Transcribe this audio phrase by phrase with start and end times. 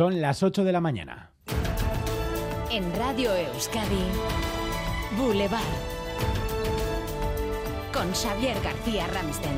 [0.00, 1.30] Son las 8 de la mañana.
[2.72, 4.00] En Radio Euskadi,
[5.18, 5.60] Boulevard.
[7.92, 9.52] Con Xavier García Ramsten.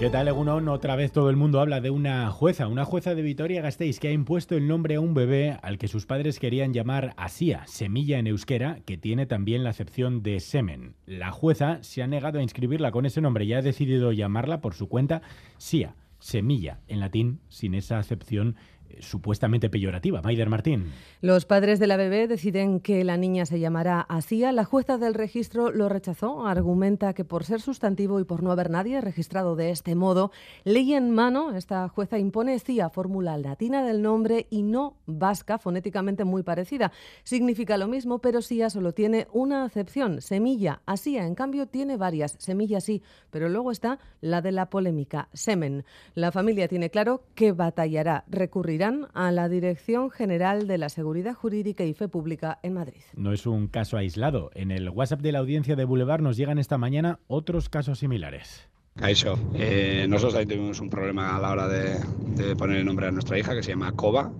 [0.00, 0.68] ¿Qué tal, Egunon?
[0.68, 4.12] Otra vez todo el mundo habla de una jueza, una jueza de Vitoria-Gasteiz que ha
[4.12, 8.28] impuesto el nombre a un bebé al que sus padres querían llamar Asía, semilla en
[8.28, 10.94] euskera, que tiene también la acepción de semen.
[11.04, 14.72] La jueza se ha negado a inscribirla con ese nombre y ha decidido llamarla por
[14.72, 15.20] su cuenta
[15.58, 15.94] Sia,
[16.24, 18.56] semilla, en latín, sin esa acepción
[19.00, 20.22] supuestamente peyorativa.
[20.22, 20.92] Maider Martín.
[21.20, 24.52] Los padres de la bebé deciden que la niña se llamará Asía.
[24.52, 26.46] La jueza del registro lo rechazó.
[26.46, 30.30] Argumenta que por ser sustantivo y por no haber nadie registrado de este modo,
[30.64, 36.24] ley en mano, esta jueza impone CIA, fórmula latina del nombre y no vasca, fonéticamente
[36.24, 36.92] muy parecida.
[37.22, 40.82] Significa lo mismo, pero Sia solo tiene una acepción, semilla.
[40.86, 42.36] Asía, en cambio, tiene varias.
[42.38, 45.84] Semilla sí, pero luego está la de la polémica, semen.
[46.14, 48.83] La familia tiene claro que batallará, recurrirá
[49.14, 53.00] a la Dirección General de la Seguridad Jurídica y Fe Pública en Madrid.
[53.16, 54.50] No es un caso aislado.
[54.54, 58.68] En el WhatsApp de la audiencia de Boulevard nos llegan esta mañana otros casos similares.
[59.02, 59.38] Eso.
[59.54, 63.38] Eh, nosotros también tuvimos un problema a la hora de, poner el nombre a nuestra
[63.38, 64.30] hija que se llama Coba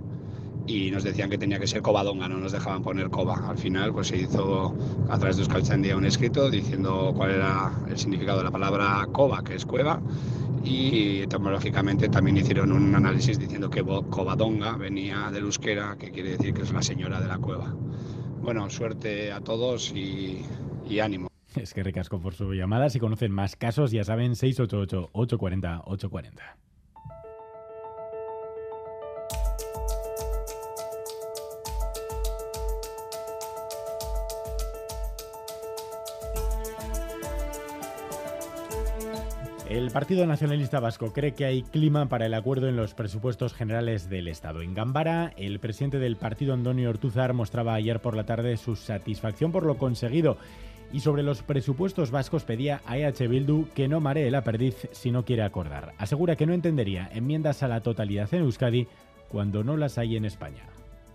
[0.67, 3.49] y nos decían que tenía que ser Covadonga, no nos dejaban poner Coba.
[3.49, 4.77] Al final pues se hizo
[5.09, 9.43] a través de Euskaltzaindia un escrito diciendo cuál era el significado de la palabra Coba,
[9.43, 10.03] que es cueva,
[10.65, 16.55] y etimológicamente también hicieron un análisis diciendo que Covadonga venía del euskera, que quiere decir
[16.55, 17.75] que es la señora de la cueva.
[18.41, 20.45] Bueno, suerte a todos y,
[21.01, 21.29] ánimo.
[21.55, 22.91] Es que ricasco por su llamada.
[22.91, 26.33] Si conocen más casos, ya saben, 688-840-840.
[39.75, 44.09] El Partido Nacionalista Vasco cree que hay clima para el acuerdo en los presupuestos generales
[44.09, 44.63] del Estado.
[44.63, 49.51] En Gambara, el presidente del partido, Antonio Ortuzar, mostraba ayer por la tarde su satisfacción
[49.51, 50.37] por lo conseguido
[50.93, 55.11] y sobre los presupuestos vascos pedía a EH Bildu que no maree la perdiz si
[55.11, 55.93] no quiere acordar.
[55.99, 58.87] Asegura que no entendería enmiendas a la totalidad en Euskadi
[59.29, 60.63] cuando no las hay en España.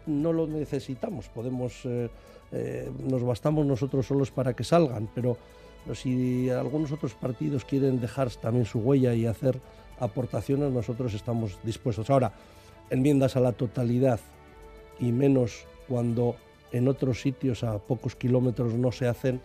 [0.06, 2.10] No lo necesitamos, podemos, eh,
[2.52, 5.38] eh, nos bastamos nosotros solos para que salgan, pero
[5.94, 9.60] si algunos otros partidos quieren dejar también su huella y hacer
[10.00, 12.10] aportaciones, nosotros estamos dispuestos.
[12.10, 12.34] Ahora,
[12.90, 14.20] enmiendas a la totalidad
[15.00, 16.36] y menos cuando
[16.72, 19.42] en otros sitios a pocos kilómetros no se hacen,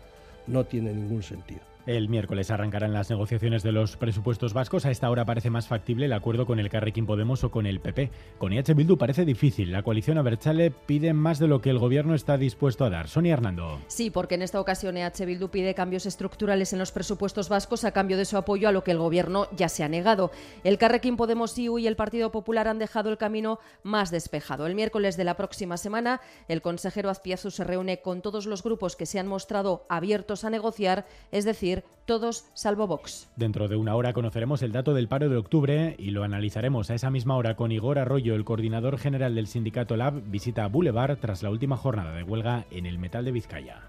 [0.47, 1.74] no tiene ningún sentido.
[1.87, 4.87] El miércoles arrancarán las negociaciones de los presupuestos vascos.
[4.87, 7.81] A esta hora parece más factible el acuerdo con el Carrequín Podemos o con el
[7.81, 8.11] PP.
[8.39, 9.71] Con EH Bildu parece difícil.
[9.71, 13.09] La coalición Abertzale pide más de lo que el gobierno está dispuesto a dar.
[13.09, 13.81] Sonia Hernando.
[13.87, 17.93] Sí, porque en esta ocasión EH Bildu pide cambios estructurales en los presupuestos vascos a
[17.93, 20.31] cambio de su apoyo a lo que el gobierno ya se ha negado.
[20.63, 24.67] El Carrequín Podemos IU y el Partido Popular han dejado el camino más despejado.
[24.67, 28.97] El miércoles de la próxima semana, el consejero Azpiazu se reúne con todos los grupos
[28.97, 31.74] que se han mostrado abiertos a negociar, es decir,
[32.05, 33.31] todos salvo Vox.
[33.37, 36.95] Dentro de una hora conoceremos el dato del paro de octubre y lo analizaremos a
[36.95, 41.43] esa misma hora con Igor Arroyo, el coordinador general del sindicato Lab, visita Boulevard tras
[41.43, 43.83] la última jornada de huelga en el metal de Vizcaya.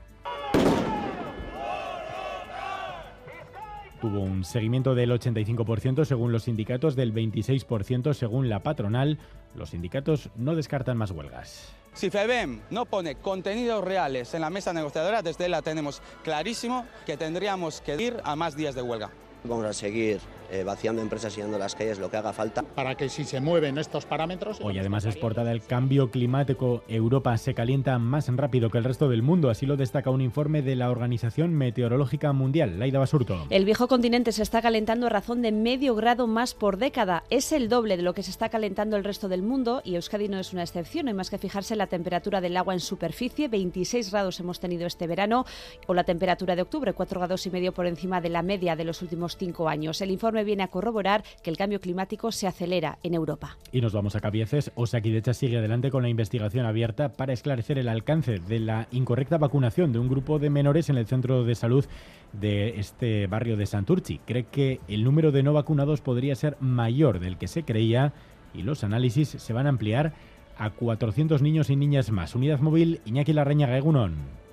[4.02, 9.18] Tuvo un seguimiento del 85% según los sindicatos, del 26% según la patronal.
[9.56, 11.74] Los sindicatos no descartan más huelgas.
[11.96, 17.16] Si FEBEM no pone contenidos reales en la mesa negociadora, desde la tenemos clarísimo que
[17.16, 19.12] tendríamos que ir a más días de huelga.
[19.46, 20.20] Vamos a seguir
[20.52, 22.64] eh, vaciando empresas y yendo a las calles lo que haga falta.
[22.64, 24.60] Para que si se mueven estos parámetros...
[24.62, 26.84] Hoy además es portada el cambio climático.
[26.88, 30.62] Europa se calienta más rápido que el resto del mundo, así lo destaca un informe
[30.62, 33.46] de la Organización Meteorológica Mundial, Laida Basurto.
[33.50, 37.24] El viejo continente se está calentando a razón de medio grado más por década.
[37.30, 40.28] Es el doble de lo que se está calentando el resto del mundo y Euskadi
[40.28, 41.06] no es una excepción.
[41.06, 43.48] No hay más que fijarse en la temperatura del agua en superficie.
[43.48, 45.46] 26 grados hemos tenido este verano
[45.88, 48.84] o la temperatura de octubre, 4 grados y medio por encima de la media de
[48.84, 50.02] los últimos 5 años.
[50.02, 53.58] El informe viene a corroborar que el cambio climático se acelera en Europa.
[53.72, 54.72] Y nos vamos a Cabieces.
[54.76, 59.92] Osakidecha sigue adelante con la investigación abierta para esclarecer el alcance de la incorrecta vacunación
[59.92, 61.86] de un grupo de menores en el centro de salud
[62.34, 64.20] de este barrio de Santurchi.
[64.26, 68.14] Cree que el número de no vacunados podría ser mayor del que se creía
[68.54, 70.14] y los análisis se van a ampliar
[70.58, 72.36] a 400 niños y niñas más.
[72.36, 74.45] Unidad móvil Iñaki Larreña Gaegunon.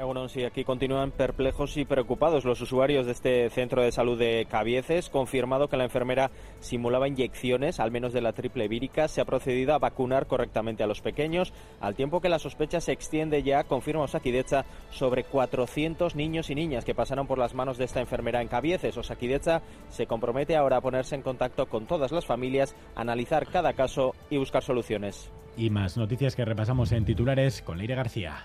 [0.00, 4.46] Bueno, sí, aquí continúan perplejos y preocupados los usuarios de este centro de salud de
[4.48, 5.10] Cabieces.
[5.10, 6.30] Confirmado que la enfermera
[6.60, 9.08] simulaba inyecciones, al menos de la triple vírica.
[9.08, 12.92] Se ha procedido a vacunar correctamente a los pequeños, al tiempo que la sospecha se
[12.92, 17.84] extiende ya, confirma Osakidecha, sobre 400 niños y niñas que pasaron por las manos de
[17.84, 18.96] esta enfermera en Cabieces.
[18.96, 24.14] Osakidecha se compromete ahora a ponerse en contacto con todas las familias, analizar cada caso
[24.30, 25.32] y buscar soluciones.
[25.56, 28.44] Y más noticias que repasamos en titulares con Leire García.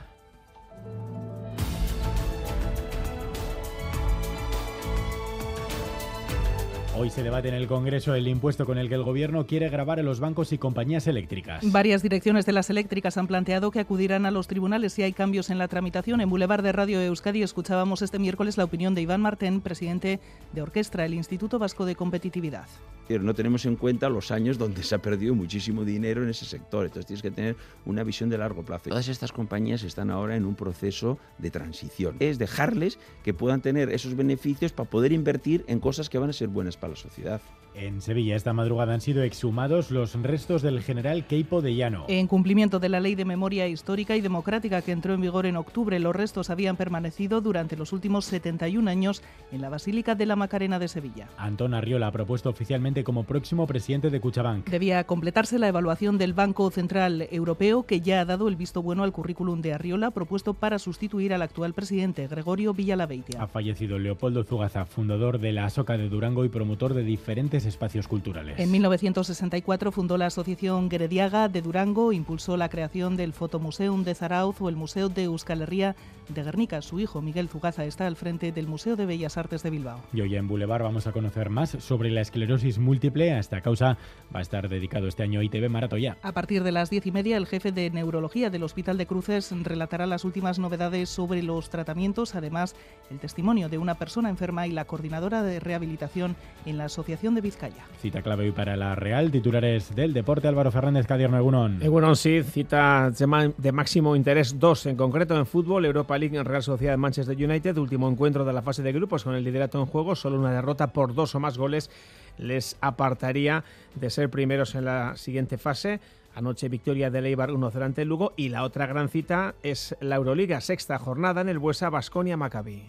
[6.95, 9.99] Hoy se debate en el Congreso el impuesto con el que el Gobierno quiere grabar
[9.99, 11.71] a los bancos y compañías eléctricas.
[11.71, 15.49] Varias direcciones de las eléctricas han planteado que acudirán a los tribunales si hay cambios
[15.49, 16.21] en la tramitación.
[16.21, 20.19] En Boulevard de Radio Euskadi escuchábamos este miércoles la opinión de Iván Martén, presidente
[20.51, 22.67] de Orquestra, el Instituto Vasco de Competitividad.
[23.09, 26.85] No tenemos en cuenta los años donde se ha perdido muchísimo dinero en ese sector.
[26.85, 27.55] Entonces tienes que tener
[27.85, 28.89] una visión de largo plazo.
[28.89, 32.15] Todas estas compañías están ahora en un proceso de transición.
[32.19, 36.33] Es dejarles que puedan tener esos beneficios para poder invertir en cosas que van a
[36.33, 37.41] ser buenas para la sociedad.
[37.75, 42.05] En Sevilla esta madrugada han sido exhumados los restos del general Keipo de Llano.
[42.07, 45.55] En cumplimiento de la Ley de Memoria Histórica y Democrática que entró en vigor en
[45.55, 50.35] octubre, los restos habían permanecido durante los últimos 71 años en la Basílica de la
[50.35, 51.29] Macarena de Sevilla.
[51.37, 54.69] Antón Arriola ha propuesto oficialmente como próximo presidente de Cuchabank.
[54.69, 59.03] Debía completarse la evaluación del Banco Central Europeo que ya ha dado el visto bueno
[59.03, 63.41] al currículum de Arriola propuesto para sustituir al actual presidente Gregorio Villalabeitia.
[63.41, 68.07] Ha fallecido Leopoldo Zugaza, fundador de la Soca de Durango y promotor de diferentes espacios
[68.07, 68.59] culturales.
[68.59, 74.59] En 1964 fundó la Asociación Grediaga de Durango, impulsó la creación del Fotomuseum de Zarauz
[74.59, 75.95] o el Museo de Euskal Herria
[76.29, 76.81] de Guernica.
[76.81, 79.99] Su hijo, Miguel Zugaza, está al frente del Museo de Bellas Artes de Bilbao.
[80.13, 83.33] Y hoy en Boulevard vamos a conocer más sobre la esclerosis múltiple.
[83.33, 83.97] A esta causa
[84.33, 86.17] va a estar dedicado este año ITV Maratoya.
[86.21, 89.53] A partir de las diez y media, el jefe de neurología del Hospital de Cruces
[89.63, 92.75] relatará las últimas novedades sobre los tratamientos, además
[93.09, 96.35] el testimonio de una persona enferma y la coordinadora de rehabilitación
[96.65, 97.85] en la Asociación de Vizcaya.
[98.01, 101.81] Cita clave hoy para la Real, titulares del deporte, Álvaro Fernández, Cadierno Egunon.
[101.81, 106.63] Egunon sí, cita de máximo interés dos, en concreto en fútbol, Europa League en Real
[106.63, 110.15] Sociedad Manchester United, último encuentro de la fase de grupos con el liderato en juego,
[110.15, 111.89] solo una derrota por dos o más goles
[112.37, 113.63] les apartaría
[113.95, 115.99] de ser primeros en la siguiente fase.
[116.35, 120.15] Anoche victoria de Leibar 1-0 ante el Lugo y la otra gran cita es la
[120.15, 122.83] Euroliga, sexta jornada en el Buesa Basconia Maccabi.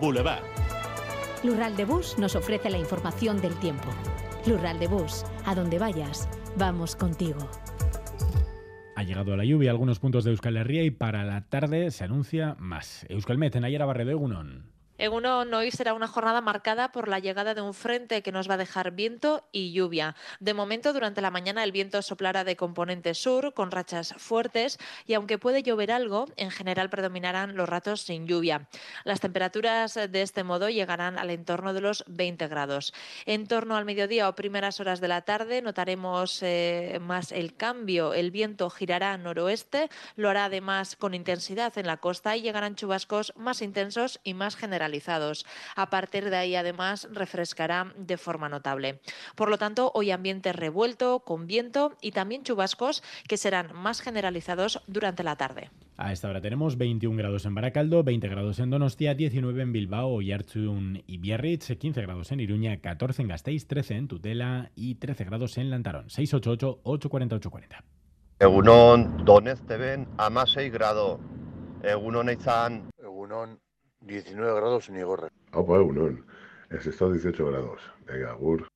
[0.00, 0.42] Boulevard.
[1.44, 3.88] Lural de Bus nos ofrece la información del tiempo.
[4.46, 7.48] Lural de Bus, a donde vayas, vamos contigo.
[8.96, 12.02] Ha llegado la lluvia a algunos puntos de Euskal Herria y para la tarde se
[12.02, 13.06] anuncia más.
[13.08, 14.77] Euskalmet en Ayera Barredo Egunon.
[15.00, 18.50] En uno hoy será una jornada marcada por la llegada de un frente que nos
[18.50, 20.16] va a dejar viento y lluvia.
[20.40, 25.14] De momento, durante la mañana el viento soplará de componente sur con rachas fuertes y
[25.14, 28.68] aunque puede llover algo, en general predominarán los ratos sin lluvia.
[29.04, 32.92] Las temperaturas de este modo llegarán al entorno de los 20 grados.
[33.24, 38.14] En torno al mediodía o primeras horas de la tarde notaremos eh, más el cambio.
[38.14, 43.32] El viento girará noroeste, lo hará además con intensidad en la costa y llegarán chubascos
[43.36, 44.87] más intensos y más generales
[45.76, 49.00] a partir de ahí, además, refrescará de forma notable.
[49.34, 54.82] Por lo tanto, hoy ambiente revuelto, con viento y también chubascos que serán más generalizados
[54.86, 55.70] durante la tarde.
[55.96, 60.10] A esta hora tenemos 21 grados en Baracaldo, 20 grados en Donostia, 19 en Bilbao,
[60.10, 65.24] Oyarzun y Biarritz, 15 grados en Iruña, 14 en Gasteiz, 13 en Tutela y 13
[65.24, 66.06] grados en Lantarón.
[66.06, 67.82] 688-840-840.
[68.38, 71.18] Egunon, Donezteben, a 6 grados.
[71.82, 72.88] Egunon, Eizan.
[73.02, 73.58] Egunon,
[74.00, 75.28] 19 grados en Igorre.
[75.52, 76.24] Opa, Egunon.
[76.70, 77.80] Es estado 18 grados.
[78.06, 78.68] Venga, Gur.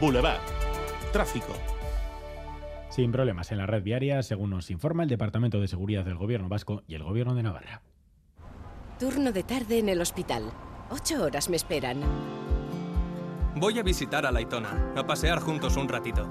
[0.00, 0.40] Boulevard.
[1.12, 1.52] Tráfico.
[2.88, 6.48] Sin problemas en la red viaria, según nos informa el Departamento de Seguridad del Gobierno
[6.48, 7.82] Vasco y el Gobierno de Navarra.
[8.98, 10.50] Turno de tarde en el hospital.
[10.90, 12.00] Ocho horas me esperan.
[13.56, 16.30] Voy a visitar a Laitona, a pasear juntos un ratito